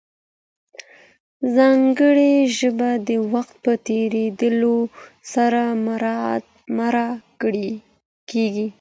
ځانګړې 1.55 2.33
ژبه 2.57 2.89
د 3.07 3.09
وخت 3.33 3.55
په 3.65 3.73
تېرېدو 3.87 4.75
سره 5.33 5.61
مړه 6.77 7.07
کېږي. 8.31 8.67